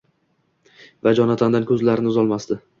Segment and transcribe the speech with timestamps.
[1.09, 2.63] va Jonatandan ko‘zlarini uzolmasdi.